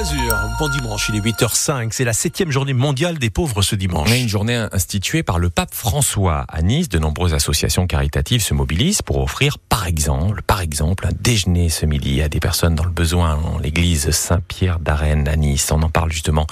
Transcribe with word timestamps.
Azur, 0.00 0.34
bon 0.58 0.68
dimanche, 0.68 1.10
il 1.10 1.16
est 1.16 1.20
8h05, 1.20 1.88
c'est 1.90 2.04
la 2.04 2.14
septième 2.14 2.50
journée 2.50 2.72
mondiale 2.72 3.18
des 3.18 3.28
pauvres 3.28 3.60
ce 3.60 3.76
dimanche. 3.76 4.10
Une 4.10 4.30
journée 4.30 4.66
instituée 4.72 5.22
par 5.22 5.38
le 5.38 5.50
pape 5.50 5.74
François. 5.74 6.46
À 6.48 6.62
Nice, 6.62 6.88
de 6.88 6.98
nombreuses 6.98 7.34
associations 7.34 7.86
caritatives 7.86 8.40
se 8.40 8.54
mobilisent 8.54 9.02
pour 9.02 9.18
offrir, 9.18 9.58
par 9.58 9.86
exemple, 9.86 10.40
par 10.40 10.62
exemple, 10.62 11.06
un 11.06 11.12
déjeuner 11.20 11.68
ce 11.68 11.84
midi 11.84 12.22
à 12.22 12.30
des 12.30 12.40
personnes 12.40 12.74
dans 12.74 12.84
le 12.84 12.90
besoin 12.90 13.36
dans 13.36 13.58
l'église 13.58 14.10
Saint-Pierre 14.10 14.78
d'Arène 14.78 15.28
à 15.28 15.36
Nice. 15.36 15.70
On 15.70 15.82
en 15.82 15.90
parle 15.90 16.10
justement 16.10 16.46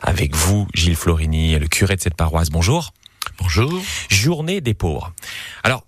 avec 0.00 0.34
vous, 0.34 0.66
Gilles 0.72 0.96
Florini, 0.96 1.58
le 1.58 1.66
curé 1.66 1.96
de 1.96 2.00
cette 2.00 2.16
paroisse. 2.16 2.48
Bonjour. 2.48 2.94
Bonjour. 3.38 3.82
Journée 4.08 4.62
des 4.62 4.72
pauvres. 4.72 5.12
Alors, 5.62 5.84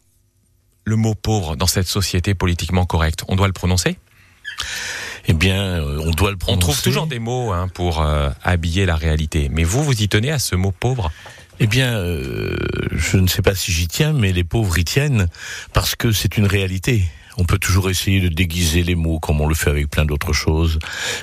le 0.84 0.96
mot 0.96 1.14
pauvre 1.14 1.56
dans 1.56 1.66
cette 1.66 1.88
société 1.88 2.34
politiquement 2.34 2.84
correcte, 2.84 3.24
on 3.28 3.36
doit 3.36 3.46
le 3.46 3.54
prononcer? 3.54 3.96
Eh 5.28 5.32
bien, 5.32 5.62
euh, 5.62 6.00
on 6.04 6.10
doit 6.10 6.30
le 6.30 6.36
prononcer. 6.36 6.56
On 6.56 6.60
trouve 6.60 6.82
toujours 6.82 7.06
des 7.06 7.18
mots 7.18 7.52
hein, 7.52 7.68
pour 7.72 8.00
euh, 8.00 8.30
habiller 8.42 8.86
la 8.86 8.96
réalité. 8.96 9.48
Mais 9.50 9.64
vous, 9.64 9.82
vous 9.82 10.02
y 10.02 10.08
tenez 10.08 10.30
à 10.30 10.38
ce 10.38 10.54
mot 10.54 10.72
pauvre? 10.72 11.10
Eh 11.58 11.66
bien, 11.66 11.96
euh, 11.96 12.56
je 12.92 13.16
ne 13.16 13.26
sais 13.26 13.42
pas 13.42 13.54
si 13.54 13.72
j'y 13.72 13.88
tiens, 13.88 14.12
mais 14.12 14.32
les 14.32 14.44
pauvres 14.44 14.78
y 14.78 14.84
tiennent 14.84 15.28
parce 15.72 15.96
que 15.96 16.12
c'est 16.12 16.36
une 16.36 16.46
réalité. 16.46 17.04
On 17.36 17.44
peut 17.44 17.58
toujours 17.58 17.90
essayer 17.90 18.20
de 18.20 18.28
déguiser 18.28 18.82
les 18.82 18.94
mots 18.94 19.18
comme 19.18 19.40
on 19.40 19.46
le 19.46 19.54
fait 19.54 19.70
avec 19.70 19.88
plein 19.90 20.04
d'autres 20.04 20.32
choses, 20.32 20.78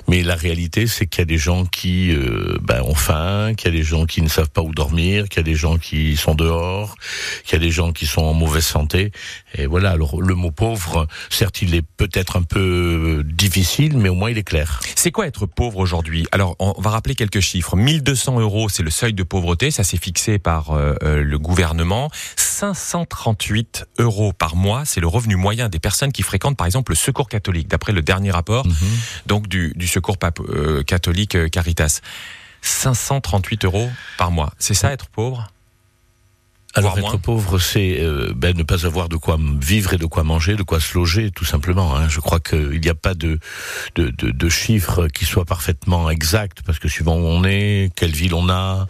mais 0.07 0.23
la 0.23 0.35
réalité 0.35 0.87
c'est 0.87 1.07
qu'il 1.07 1.21
y 1.21 1.23
a 1.23 1.25
des 1.25 1.37
gens 1.37 1.65
qui 1.65 2.11
euh, 2.11 2.57
ben, 2.61 2.81
ont 2.83 2.95
faim, 2.95 3.53
qu'il 3.55 3.71
y 3.71 3.75
a 3.75 3.77
des 3.77 3.83
gens 3.83 4.05
qui 4.05 4.21
ne 4.21 4.27
savent 4.27 4.49
pas 4.49 4.61
où 4.61 4.71
dormir, 4.71 5.29
qu'il 5.29 5.37
y 5.37 5.39
a 5.39 5.43
des 5.43 5.55
gens 5.55 5.77
qui 5.77 6.15
sont 6.15 6.35
dehors, 6.35 6.95
qu'il 7.43 7.53
y 7.53 7.61
a 7.61 7.65
des 7.65 7.71
gens 7.71 7.91
qui 7.91 8.05
sont 8.05 8.21
en 8.21 8.33
mauvaise 8.33 8.65
santé. 8.65 9.11
Et 9.55 9.65
voilà, 9.65 9.91
alors 9.91 10.21
le 10.21 10.35
mot 10.35 10.51
pauvre, 10.51 11.07
certes 11.29 11.61
il 11.61 11.75
est 11.75 11.85
peut-être 11.97 12.37
un 12.37 12.43
peu 12.43 13.23
difficile, 13.25 13.97
mais 13.97 14.09
au 14.09 14.15
moins 14.15 14.29
il 14.29 14.37
est 14.37 14.43
clair. 14.43 14.79
C'est 14.95 15.11
quoi 15.11 15.27
être 15.27 15.45
pauvre 15.45 15.77
aujourd'hui? 15.77 16.27
Alors 16.31 16.55
on 16.59 16.79
va 16.79 16.91
rappeler 16.91 17.15
quelques 17.15 17.39
chiffres. 17.39 17.75
1200 17.75 18.39
euros, 18.39 18.69
c'est 18.69 18.83
le 18.83 18.91
seuil 18.91 19.13
de 19.13 19.23
pauvreté, 19.23 19.71
ça 19.71 19.83
s'est 19.83 19.97
fixé 19.97 20.39
par 20.39 20.71
euh, 20.71 20.95
euh, 21.03 21.23
le 21.23 21.39
gouvernement. 21.39 22.09
538 22.35 23.85
euros 23.99 24.33
par 24.33 24.55
mois, 24.55 24.85
c'est 24.85 24.99
le 24.99 25.07
revenu 25.07 25.35
moyen 25.35 25.69
des 25.69 25.79
personnes 25.79 26.02
qui 26.11 26.23
fréquentent 26.23 26.57
par 26.57 26.67
exemple 26.67 26.91
le 26.91 26.95
secours 26.95 27.29
catholique, 27.29 27.67
d'après 27.67 27.93
le 27.93 28.01
dernier 28.01 28.31
rapport 28.31 28.65
mhm. 28.65 28.73
donc 29.25 29.47
du, 29.47 29.87
secours 29.87 30.17
euh, 30.49 30.83
catholique 30.83 31.35
euh, 31.35 31.49
Caritas. 31.49 32.01
538 32.61 33.65
euros 33.65 33.89
par 34.17 34.31
mois. 34.31 34.53
C'est 34.57 34.73
ça 34.73 34.93
être 34.93 35.07
pauvre? 35.07 35.52
Alors 36.75 36.97
être 36.97 37.17
pauvre, 37.17 37.59
c'est 37.59 37.99
euh, 37.99 38.33
ben, 38.35 38.57
ne 38.57 38.63
pas 38.63 38.85
avoir 38.85 39.07
de 39.07 39.15
quoi 39.15 39.37
vivre 39.61 39.93
et 39.93 39.97
de 39.97 40.05
quoi 40.05 40.23
manger, 40.23 40.55
de 40.55 40.63
quoi 40.63 40.79
se 40.79 40.95
loger, 40.95 41.29
tout 41.29 41.45
simplement. 41.45 41.95
Hein. 41.95 42.09
Je 42.09 42.19
crois 42.19 42.39
qu'il 42.39 42.79
n'y 42.81 42.89
a 42.89 42.95
pas 42.95 43.13
de, 43.13 43.39
de, 43.95 44.09
de, 44.09 44.49
chiffres 44.49 45.07
qui 45.07 45.25
soient 45.25 45.45
parfaitement 45.45 46.09
exacts, 46.09 46.63
parce 46.65 46.79
que 46.79 46.87
suivant 46.87 47.15
où 47.15 47.25
on 47.25 47.43
est, 47.43 47.91
quelle 47.95 48.11
ville 48.11 48.33
on 48.33 48.49
a, 48.49 48.87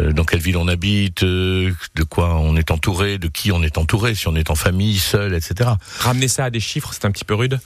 euh, 0.00 0.12
dans 0.12 0.24
quelle 0.24 0.40
ville 0.40 0.56
on 0.56 0.66
habite, 0.66 1.22
euh, 1.22 1.72
de 1.94 2.02
quoi 2.02 2.34
on 2.34 2.56
est 2.56 2.72
entouré, 2.72 3.18
de 3.18 3.28
qui 3.28 3.52
on 3.52 3.62
est 3.62 3.78
entouré, 3.78 4.16
si 4.16 4.26
on 4.26 4.34
est 4.34 4.50
en 4.50 4.56
famille, 4.56 4.98
seul, 4.98 5.34
etc. 5.34 5.70
Ramener 6.00 6.28
ça 6.28 6.46
à 6.46 6.50
des 6.50 6.60
chiffres, 6.60 6.90
c'est 6.92 7.04
un 7.04 7.12
petit 7.12 7.24
peu 7.24 7.34
rude? 7.34 7.60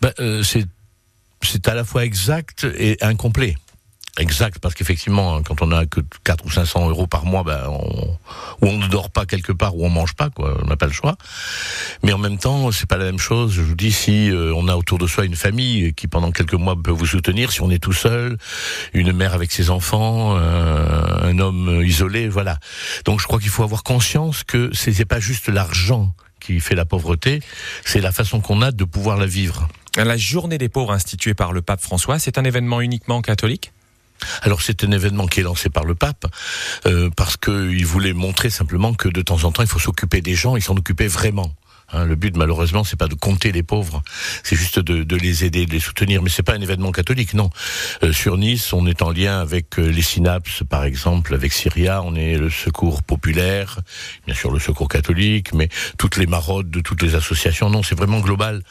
Ben, 0.00 0.12
C'est 0.42 0.66
c'est 1.42 1.68
à 1.68 1.74
la 1.74 1.84
fois 1.84 2.04
exact 2.04 2.66
et 2.78 2.96
incomplet. 3.02 3.56
Exact, 4.16 4.60
parce 4.60 4.74
qu'effectivement, 4.74 5.42
quand 5.42 5.60
on 5.60 5.72
a 5.72 5.86
que 5.86 6.00
4 6.22 6.44
ou 6.44 6.50
500 6.50 6.88
euros 6.88 7.08
par 7.08 7.24
mois, 7.24 7.42
ben, 7.42 7.66
on, 7.68 8.16
on 8.62 8.78
ne 8.78 8.86
dort 8.86 9.10
pas 9.10 9.26
quelque 9.26 9.50
part, 9.50 9.76
ou 9.76 9.84
on 9.84 9.90
mange 9.90 10.14
pas, 10.14 10.30
quoi, 10.30 10.56
on 10.62 10.68
n'a 10.68 10.76
pas 10.76 10.86
le 10.86 10.92
choix. 10.92 11.16
Mais 12.04 12.12
en 12.12 12.18
même 12.18 12.38
temps, 12.38 12.70
c'est 12.70 12.86
pas 12.88 12.96
la 12.96 13.06
même 13.06 13.18
chose. 13.18 13.52
Je 13.52 13.62
vous 13.62 13.74
dis, 13.74 13.90
si 13.90 14.30
euh, 14.30 14.54
on 14.54 14.68
a 14.68 14.76
autour 14.76 14.98
de 14.98 15.08
soi 15.08 15.24
une 15.24 15.34
famille 15.34 15.92
qui 15.94 16.06
pendant 16.06 16.30
quelques 16.30 16.54
mois 16.54 16.76
peut 16.80 16.92
vous 16.92 17.06
soutenir, 17.06 17.50
si 17.50 17.60
on 17.60 17.70
est 17.70 17.82
tout 17.82 17.92
seul, 17.92 18.38
une 18.92 19.12
mère 19.12 19.34
avec 19.34 19.50
ses 19.50 19.70
enfants, 19.70 20.36
euh, 20.36 21.28
un 21.28 21.38
homme 21.40 21.82
isolé, 21.84 22.28
voilà. 22.28 22.60
Donc 23.04 23.20
je 23.20 23.26
crois 23.26 23.40
qu'il 23.40 23.50
faut 23.50 23.64
avoir 23.64 23.82
conscience 23.82 24.44
que 24.44 24.70
c'est 24.72 25.04
pas 25.04 25.18
juste 25.18 25.48
l'argent 25.48 26.14
qui 26.38 26.60
fait 26.60 26.76
la 26.76 26.84
pauvreté, 26.84 27.40
c'est 27.84 28.00
la 28.00 28.12
façon 28.12 28.40
qu'on 28.40 28.62
a 28.62 28.70
de 28.70 28.84
pouvoir 28.84 29.16
la 29.16 29.26
vivre. 29.26 29.66
La 29.96 30.16
journée 30.16 30.58
des 30.58 30.68
pauvres 30.68 30.92
instituée 30.92 31.34
par 31.34 31.52
le 31.52 31.62
pape 31.62 31.80
François, 31.80 32.18
c'est 32.18 32.38
un 32.38 32.44
événement 32.44 32.80
uniquement 32.80 33.22
catholique? 33.22 33.72
Alors 34.42 34.62
c'est 34.62 34.84
un 34.84 34.90
événement 34.90 35.26
qui 35.26 35.40
est 35.40 35.42
lancé 35.42 35.68
par 35.70 35.84
le 35.84 35.94
pape 35.94 36.26
euh, 36.86 37.10
parce 37.16 37.36
qu'il 37.36 37.86
voulait 37.86 38.12
montrer 38.12 38.50
simplement 38.50 38.94
que 38.94 39.08
de 39.08 39.22
temps 39.22 39.44
en 39.44 39.52
temps 39.52 39.62
il 39.62 39.68
faut 39.68 39.78
s'occuper 39.78 40.20
des 40.20 40.34
gens 40.34 40.56
et 40.56 40.60
s'en 40.60 40.76
occuper 40.76 41.06
vraiment. 41.06 41.54
Hein, 41.92 42.06
le 42.06 42.16
but, 42.16 42.36
malheureusement, 42.36 42.82
c'est 42.82 42.98
pas 42.98 43.08
de 43.08 43.14
compter 43.14 43.52
les 43.52 43.62
pauvres, 43.62 44.02
c'est 44.42 44.56
juste 44.56 44.78
de, 44.78 45.16
les 45.16 45.44
aider, 45.44 45.66
de 45.66 45.70
les 45.70 45.80
soutenir. 45.80 46.22
Mais 46.22 46.30
c'est 46.30 46.42
pas 46.42 46.54
un 46.54 46.60
événement 46.60 46.92
catholique, 46.92 47.34
non. 47.34 47.50
Euh, 48.02 48.12
sur 48.12 48.38
Nice, 48.38 48.72
on 48.72 48.86
est 48.86 49.02
en 49.02 49.10
lien 49.10 49.38
avec 49.38 49.78
euh, 49.78 49.90
les 49.90 50.02
synapses, 50.02 50.62
par 50.68 50.84
exemple, 50.84 51.34
avec 51.34 51.52
Syria. 51.52 52.02
On 52.02 52.14
est 52.14 52.38
le 52.38 52.50
Secours 52.50 53.02
populaire, 53.02 53.80
bien 54.26 54.34
sûr 54.34 54.50
le 54.50 54.58
Secours 54.58 54.88
catholique, 54.88 55.52
mais 55.52 55.68
toutes 55.98 56.16
les 56.16 56.26
maraudes 56.26 56.70
de 56.70 56.80
toutes 56.80 57.02
les 57.02 57.14
associations. 57.14 57.68
Non, 57.68 57.82
c'est 57.82 57.96
vraiment 57.96 58.20
global. 58.20 58.62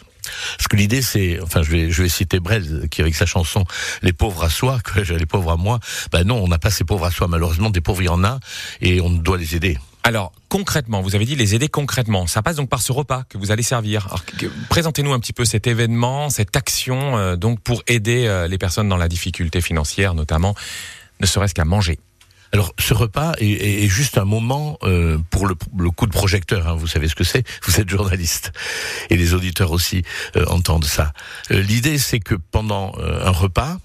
Parce 0.57 0.67
que 0.67 0.75
l'idée, 0.75 1.01
c'est, 1.01 1.39
enfin, 1.41 1.63
je 1.63 1.71
vais, 1.71 1.91
je 1.91 2.03
vais 2.03 2.09
citer 2.09 2.39
Brel, 2.39 2.87
qui 2.89 3.01
avec 3.01 3.15
sa 3.15 3.25
chanson 3.25 3.65
"Les 4.01 4.13
pauvres 4.13 4.43
à 4.43 4.49
soi", 4.49 4.79
que 4.83 4.99
les 5.13 5.25
pauvres 5.25 5.51
à 5.51 5.57
moi. 5.57 5.79
Ben 6.11 6.23
non, 6.23 6.43
on 6.43 6.47
n'a 6.47 6.59
pas 6.59 6.71
ces 6.71 6.83
pauvres 6.83 7.05
à 7.05 7.11
soi. 7.11 7.27
Malheureusement, 7.27 7.69
des 7.69 7.81
pauvres 7.81 8.01
il 8.01 8.05
y 8.05 8.09
en 8.09 8.23
a, 8.23 8.39
et 8.81 9.01
on 9.01 9.09
doit 9.09 9.37
les 9.37 9.55
aider. 9.55 9.77
Alors 10.03 10.33
concrètement, 10.49 11.01
vous 11.01 11.15
avez 11.15 11.25
dit 11.25 11.35
les 11.35 11.55
aider 11.55 11.69
concrètement. 11.69 12.27
Ça 12.27 12.41
passe 12.41 12.57
donc 12.57 12.69
par 12.69 12.81
ce 12.81 12.91
repas 12.91 13.23
que 13.29 13.37
vous 13.37 13.51
allez 13.51 13.63
servir. 13.63 14.13
Présentez-nous 14.69 15.13
un 15.13 15.19
petit 15.19 15.31
peu 15.31 15.45
cet 15.45 15.65
événement, 15.65 16.29
cette 16.29 16.55
action, 16.57 17.17
euh, 17.17 17.35
donc 17.37 17.61
pour 17.61 17.83
aider 17.87 18.27
euh, 18.27 18.47
les 18.47 18.57
personnes 18.57 18.89
dans 18.89 18.97
la 18.97 19.07
difficulté 19.07 19.61
financière, 19.61 20.13
notamment, 20.13 20.55
ne 21.21 21.25
serait-ce 21.25 21.53
qu'à 21.53 21.63
manger. 21.63 21.99
Alors 22.53 22.71
ce 22.77 22.93
repas 22.93 23.33
est, 23.39 23.87
juste 23.87 24.19
un 24.19 24.25
moment 24.25 24.77
euh, 24.83 25.17
pour 25.31 25.47
le, 25.47 25.55
coup 25.91 26.05
de 26.05 26.11
projecteur. 26.11 26.67
Hein, 26.67 26.75
vous 26.75 26.85
savez 26.85 27.07
ce 27.07 27.15
que 27.15 27.23
c'est. 27.23 27.43
Vous 27.65 27.79
êtes 27.79 27.89
journaliste 27.89 28.53
et 29.09 29.17
les 29.17 29.33
auditeurs 29.33 29.71
aussi 29.71 30.03
euh, 30.35 30.45
entendent 30.45 30.85
ça. 30.85 31.13
Euh, 31.51 31.61
l'idée 31.61 31.97
c'est 31.97 32.19
que 32.19 32.35
pendant 32.35 32.93
un 32.99 33.31
repas, 33.31 33.77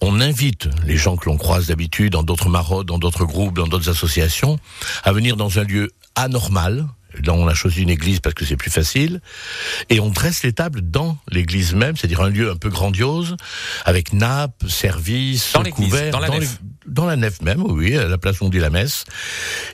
on 0.00 0.20
invite 0.20 0.68
les 0.84 0.96
gens 0.96 1.16
que 1.16 1.28
l'on 1.28 1.36
croise 1.36 1.66
d'habitude 1.66 2.12
dans 2.12 2.22
d'autres 2.22 2.48
maraudes, 2.48 2.86
dans 2.86 2.98
d'autres 2.98 3.24
groupes, 3.24 3.56
dans 3.56 3.66
d'autres 3.66 3.90
associations, 3.90 4.58
à 5.02 5.12
venir 5.12 5.36
dans 5.36 5.58
un 5.58 5.64
lieu 5.64 5.90
anormal, 6.14 6.86
Là, 7.24 7.32
on 7.32 7.46
a 7.46 7.54
choisi 7.54 7.82
une 7.82 7.90
église 7.90 8.20
parce 8.20 8.34
que 8.34 8.44
c'est 8.44 8.56
plus 8.56 8.70
facile. 8.70 9.20
Et 9.90 10.00
on 10.00 10.10
dresse 10.10 10.42
les 10.42 10.52
tables 10.52 10.82
dans 10.82 11.18
l'église 11.30 11.74
même, 11.74 11.96
c'est-à-dire 11.96 12.20
un 12.20 12.30
lieu 12.30 12.50
un 12.50 12.56
peu 12.56 12.68
grandiose, 12.68 13.36
avec 13.84 14.12
nappe, 14.12 14.64
service, 14.68 15.52
dans 15.52 15.62
couvert, 15.64 16.12
dans 16.12 16.20
la 16.20 16.28
nef. 16.28 16.58
dans 16.86 17.06
la 17.06 17.16
nef 17.16 17.40
même, 17.42 17.62
oui, 17.62 17.96
à 17.96 18.06
la 18.06 18.18
place 18.18 18.40
où 18.40 18.44
on 18.44 18.48
dit 18.48 18.58
la 18.58 18.70
messe. 18.70 19.04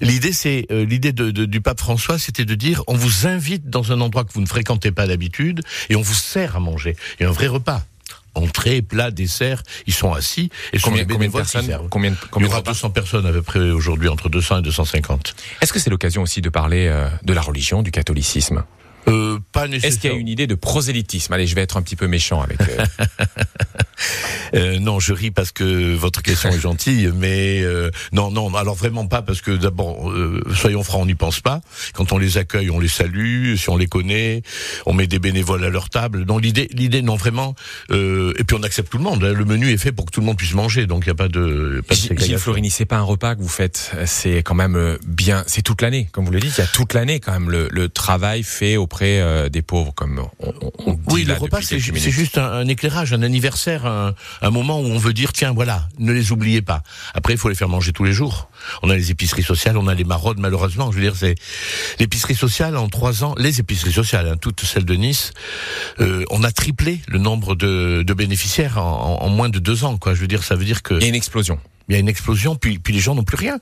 L'idée, 0.00 0.32
c'est 0.32 0.66
euh, 0.70 0.84
l'idée 0.84 1.12
de, 1.12 1.30
du 1.30 1.60
pape 1.60 1.80
François, 1.80 2.18
c'était 2.18 2.44
de 2.44 2.54
dire 2.54 2.82
on 2.86 2.94
vous 2.94 3.26
invite 3.26 3.68
dans 3.68 3.92
un 3.92 4.00
endroit 4.00 4.24
que 4.24 4.32
vous 4.32 4.40
ne 4.40 4.46
fréquentez 4.46 4.92
pas 4.92 5.06
d'habitude 5.06 5.62
et 5.88 5.96
on 5.96 6.02
vous 6.02 6.14
sert 6.14 6.56
à 6.56 6.60
manger. 6.60 6.96
Et 7.20 7.24
un 7.24 7.32
vrai 7.32 7.46
repas 7.46 7.84
entrée, 8.34 8.82
plat, 8.82 9.10
dessert, 9.10 9.62
ils 9.86 9.94
sont 9.94 10.12
assis 10.12 10.50
et 10.72 10.78
combien, 10.78 11.04
combien 11.04 11.28
de 11.28 11.32
personnes 11.32 11.66
combien, 11.90 12.14
combien, 12.30 12.48
Il 12.48 12.50
y 12.50 12.52
aura 12.52 12.62
200 12.62 12.90
personnes 12.90 13.26
à 13.26 13.32
peu 13.32 13.42
près 13.42 13.58
aujourd'hui, 13.58 14.08
entre 14.08 14.28
200 14.28 14.58
et 14.58 14.62
250. 14.62 15.34
Est-ce 15.60 15.72
que 15.72 15.78
c'est 15.78 15.90
l'occasion 15.90 16.22
aussi 16.22 16.40
de 16.40 16.48
parler 16.48 16.86
euh, 16.88 17.08
de 17.22 17.32
la 17.32 17.40
religion, 17.40 17.82
du 17.82 17.90
catholicisme? 17.90 18.64
Euh, 19.08 19.38
pas 19.52 19.66
nécessairement. 19.66 19.88
Est-ce 19.88 20.00
qu'il 20.00 20.10
y 20.10 20.14
a 20.14 20.16
une 20.16 20.28
idée 20.28 20.46
de 20.46 20.54
prosélytisme? 20.54 21.32
Allez, 21.32 21.46
je 21.46 21.54
vais 21.54 21.62
être 21.62 21.76
un 21.76 21.82
petit 21.82 21.96
peu 21.96 22.06
méchant 22.06 22.40
avec. 22.40 22.60
Euh... 22.60 22.86
euh, 24.54 24.78
non, 24.78 25.00
je 25.00 25.12
ris 25.12 25.30
parce 25.30 25.50
que 25.50 25.94
votre 25.94 26.22
question 26.22 26.50
est 26.50 26.60
gentille, 26.60 27.10
mais 27.14 27.62
euh, 27.62 27.90
non, 28.12 28.30
non, 28.30 28.54
alors 28.54 28.74
vraiment 28.74 29.06
pas 29.06 29.22
parce 29.22 29.40
que 29.40 29.50
d'abord, 29.50 30.10
euh, 30.10 30.42
soyons 30.54 30.82
francs, 30.82 31.02
on 31.02 31.06
n'y 31.06 31.14
pense 31.14 31.40
pas. 31.40 31.60
Quand 31.94 32.12
on 32.12 32.18
les 32.18 32.38
accueille, 32.38 32.70
on 32.70 32.78
les 32.78 32.88
salue. 32.88 33.56
Si 33.56 33.68
on 33.70 33.76
les 33.76 33.86
connaît, 33.86 34.42
on 34.86 34.92
met 34.92 35.06
des 35.06 35.18
bénévoles 35.18 35.64
à 35.64 35.70
leur 35.70 35.90
table. 35.90 36.24
Donc 36.24 36.42
l'idée, 36.42 36.68
l'idée, 36.72 37.02
non 37.02 37.16
vraiment. 37.16 37.54
et 37.90 38.44
puis 38.46 38.56
on 38.58 38.62
accepte 38.62 38.90
tout 38.90 38.98
le 38.98 39.04
monde. 39.04 39.24
Hein. 39.24 39.32
Le 39.32 39.44
menu 39.44 39.70
est 39.70 39.78
fait 39.78 39.92
pour 39.92 40.06
que 40.06 40.10
tout 40.10 40.20
le 40.20 40.26
monde 40.26 40.36
puisse 40.36 40.54
manger, 40.54 40.86
donc 40.86 41.04
il 41.04 41.08
n'y 41.08 41.12
a 41.12 41.16
pas 41.16 41.28
de. 41.28 41.82
Pas 41.86 41.94
de 41.94 42.18
Gilles 42.18 42.38
Florini, 42.38 42.70
c'est 42.70 42.84
pas 42.84 42.98
un 42.98 43.02
repas 43.02 43.34
que 43.34 43.40
vous 43.40 43.48
faites. 43.48 43.92
C'est 44.06 44.42
quand 44.42 44.54
même 44.54 44.98
bien. 45.06 45.44
C'est 45.46 45.62
toute 45.62 45.82
l'année, 45.82 46.08
comme 46.12 46.24
vous 46.24 46.32
le 46.32 46.40
dites. 46.40 46.54
Il 46.58 46.60
y 46.60 46.64
a 46.64 46.66
toute 46.66 46.94
l'année 46.94 47.20
quand 47.20 47.32
même 47.32 47.50
le, 47.50 47.68
le 47.70 47.88
travail 47.88 48.42
fait 48.42 48.76
au 48.76 48.86
auprès 48.92 49.20
euh, 49.20 49.48
des 49.48 49.62
pauvres, 49.62 49.94
comme 49.94 50.22
on, 50.40 50.52
on 50.84 50.92
dit 50.92 51.00
Oui, 51.10 51.24
le 51.24 51.32
repas, 51.32 51.62
c'est 51.62 51.78
juste 51.78 52.36
un, 52.36 52.68
éclairage, 52.68 53.14
un 53.14 53.22
anniversaire, 53.22 53.86
un, 53.92 54.14
un, 54.40 54.50
moment 54.50 54.80
où 54.80 54.84
on 54.84 54.98
veut 54.98 55.12
dire, 55.12 55.32
tiens, 55.32 55.52
voilà, 55.52 55.88
ne 55.98 56.12
les 56.12 56.32
oubliez 56.32 56.62
pas. 56.62 56.82
Après, 57.14 57.34
il 57.34 57.38
faut 57.38 57.48
les 57.48 57.54
faire 57.54 57.68
manger 57.68 57.92
tous 57.92 58.04
les 58.04 58.12
jours. 58.12 58.48
On 58.82 58.90
a 58.90 58.96
les 58.96 59.10
épiceries 59.10 59.42
sociales, 59.42 59.76
on 59.76 59.88
a 59.88 59.94
les 59.94 60.04
maraudes, 60.04 60.38
malheureusement. 60.38 60.90
Je 60.90 60.96
veux 60.96 61.02
dire, 61.02 61.16
c'est 61.16 61.34
l'épicerie 61.98 62.34
sociale 62.34 62.76
en 62.76 62.88
trois 62.88 63.24
ans, 63.24 63.34
les 63.38 63.60
épiceries 63.60 63.92
sociales, 63.92 64.28
hein, 64.28 64.36
toutes 64.40 64.62
celles 64.62 64.84
de 64.84 64.94
Nice, 64.94 65.32
euh, 66.00 66.24
on 66.30 66.44
a 66.44 66.52
triplé 66.52 67.00
le 67.08 67.18
nombre 67.18 67.54
de, 67.54 68.02
de 68.06 68.14
bénéficiaires 68.14 68.78
en, 68.78 69.22
en, 69.22 69.28
moins 69.28 69.48
de 69.48 69.58
deux 69.58 69.84
ans. 69.84 69.96
Quoi. 69.96 70.14
Je 70.14 70.20
veux 70.20 70.28
dire, 70.28 70.42
ça 70.42 70.54
veut 70.54 70.64
dire 70.64 70.82
que 70.82 70.94
il 70.94 71.02
y 71.02 71.04
a 71.04 71.08
une 71.08 71.14
explosion. 71.14 71.58
Il 71.88 71.94
y 71.94 71.96
a 71.96 71.98
une 71.98 72.08
explosion, 72.08 72.54
puis, 72.56 72.78
puis 72.78 72.94
les 72.94 73.00
gens 73.00 73.14
n'ont 73.14 73.24
plus 73.24 73.36
rien 73.36 73.58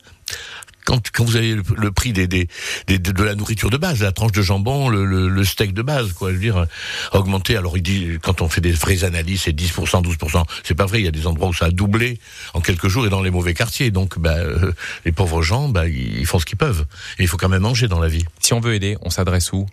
quand, 0.90 1.12
quand 1.12 1.24
vous 1.24 1.36
avez 1.36 1.54
le, 1.54 1.92
prix 1.92 2.12
des, 2.12 2.26
des, 2.26 2.48
de 2.88 3.22
la 3.22 3.36
nourriture 3.36 3.70
de 3.70 3.76
base, 3.76 4.02
la 4.02 4.10
tranche 4.10 4.32
de 4.32 4.42
jambon, 4.42 4.88
le, 4.88 5.04
le, 5.04 5.44
steak 5.44 5.72
de 5.72 5.82
base, 5.82 6.12
quoi, 6.14 6.30
je 6.30 6.34
veux 6.34 6.40
dire, 6.40 6.66
augmenter. 7.12 7.56
Alors 7.56 7.76
il 7.76 7.82
dit, 7.82 8.18
quand 8.20 8.42
on 8.42 8.48
fait 8.48 8.60
des 8.60 8.72
vraies 8.72 9.04
analyses, 9.04 9.42
c'est 9.42 9.56
10%, 9.56 10.02
12%. 10.02 10.42
C'est 10.64 10.74
pas 10.74 10.86
vrai. 10.86 10.98
Il 11.00 11.04
y 11.04 11.08
a 11.08 11.12
des 11.12 11.28
endroits 11.28 11.48
où 11.48 11.54
ça 11.54 11.66
a 11.66 11.70
doublé 11.70 12.18
en 12.54 12.60
quelques 12.60 12.88
jours 12.88 13.06
et 13.06 13.08
dans 13.08 13.22
les 13.22 13.30
mauvais 13.30 13.54
quartiers. 13.54 13.92
Donc, 13.92 14.18
bah, 14.18 14.34
euh, 14.38 14.72
les 15.04 15.12
pauvres 15.12 15.42
gens, 15.42 15.68
bah, 15.68 15.86
ils 15.86 16.26
font 16.26 16.40
ce 16.40 16.44
qu'ils 16.44 16.58
peuvent. 16.58 16.84
Et 17.20 17.22
il 17.22 17.28
faut 17.28 17.36
quand 17.36 17.48
même 17.48 17.62
manger 17.62 17.86
dans 17.86 18.00
la 18.00 18.08
vie. 18.08 18.24
Si 18.40 18.52
on 18.52 18.58
veut 18.58 18.74
aider, 18.74 18.96
on 19.02 19.10
s'adresse 19.10 19.52
où? 19.52 19.66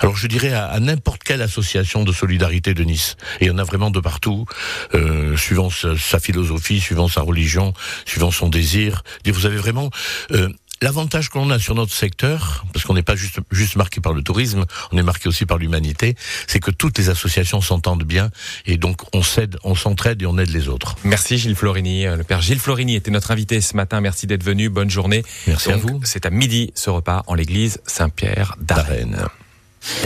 Alors 0.00 0.16
je 0.16 0.26
dirais 0.26 0.52
à, 0.52 0.78
n'importe 0.80 1.22
quelle 1.22 1.42
association 1.42 2.04
de 2.04 2.12
solidarité 2.12 2.74
de 2.74 2.84
Nice. 2.84 3.16
Et 3.40 3.46
il 3.46 3.48
y 3.48 3.50
en 3.50 3.58
a 3.58 3.64
vraiment 3.64 3.90
de 3.90 4.00
partout, 4.00 4.46
euh, 4.94 5.36
suivant 5.36 5.70
sa, 5.70 6.20
philosophie, 6.20 6.80
suivant 6.80 7.08
sa 7.08 7.22
religion, 7.22 7.72
suivant 8.04 8.30
son 8.30 8.48
désir. 8.48 9.02
vous 9.26 9.46
avez 9.46 9.56
vraiment... 9.56 9.90
Euh, 10.32 10.48
L'avantage 10.80 11.28
qu'on 11.28 11.50
a 11.50 11.58
sur 11.58 11.74
notre 11.74 11.92
secteur, 11.92 12.64
parce 12.72 12.84
qu'on 12.84 12.94
n'est 12.94 13.02
pas 13.02 13.16
juste, 13.16 13.40
juste 13.50 13.74
marqué 13.74 14.00
par 14.00 14.12
le 14.12 14.22
tourisme, 14.22 14.64
on 14.92 14.96
est 14.96 15.02
marqué 15.02 15.28
aussi 15.28 15.44
par 15.44 15.58
l'humanité, 15.58 16.14
c'est 16.46 16.60
que 16.60 16.70
toutes 16.70 16.98
les 16.98 17.08
associations 17.08 17.60
s'entendent 17.60 18.04
bien 18.04 18.30
et 18.64 18.76
donc 18.76 19.02
on 19.12 19.22
s'aide, 19.22 19.56
on 19.64 19.74
s'entraide 19.74 20.22
et 20.22 20.26
on 20.26 20.38
aide 20.38 20.50
les 20.50 20.68
auutes. 20.68 20.84
Merci 21.02 21.36
Gilles 21.36 21.56
Florini. 21.56 22.04
Le 22.04 22.22
père 22.22 22.40
Gilles 22.40 22.60
Florini 22.60 22.94
était 22.94 23.10
notre 23.10 23.32
invité 23.32 23.60
ce 23.60 23.74
matin. 23.74 24.00
Merci 24.00 24.28
d'être 24.28 24.44
venu. 24.44 24.68
Bonne 24.68 24.90
journée. 24.90 25.24
Merci 25.48 25.72
à 25.72 25.76
vous. 25.76 26.00
C'est 26.04 26.26
à 26.26 26.30
midi 26.30 26.70
ce 26.76 26.90
repas 26.90 27.24
en 27.26 27.34
l'église 27.34 27.80
Saint-Pierre 27.84 28.54
d'Arène. 28.60 29.26